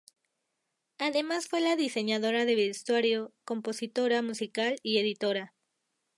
Además 0.97 1.47
fue 1.47 1.61
la 1.61 1.75
diseñadora 1.75 2.45
de 2.45 2.55
vestuario, 2.55 3.35
compositora 3.45 4.23
musical 4.23 4.77
y 4.81 4.97
editora. 4.97 5.53